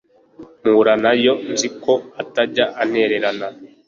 [0.61, 3.47] mpura nay o, nzi ko utajya untererana